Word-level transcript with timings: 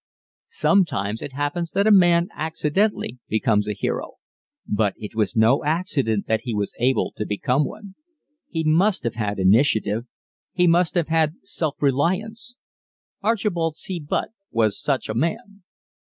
Sometimes 0.49 1.21
it 1.21 1.33
happens 1.33 1.69
that 1.73 1.85
a 1.85 1.91
man 1.91 2.29
accidentally 2.35 3.19
becomes 3.29 3.69
a 3.69 3.75
hero, 3.75 4.13
but 4.67 4.95
it 4.97 5.13
was 5.13 5.35
no 5.35 5.63
accident 5.63 6.25
that 6.25 6.39
he 6.43 6.55
was 6.55 6.73
able 6.79 7.13
to 7.15 7.23
become 7.23 7.65
one. 7.65 7.93
He 8.49 8.63
must 8.63 9.03
have 9.03 9.13
had 9.13 9.37
initiative 9.37 10.07
he 10.53 10.65
must 10.65 10.95
have 10.95 11.09
had 11.09 11.35
self 11.43 11.79
reliance. 11.83 12.57
Archibald 13.21 13.75
C. 13.77 13.99
Butt 13.99 14.29
was 14.51 14.81
such 14.81 15.07
a 15.07 15.13
man. 15.13 15.61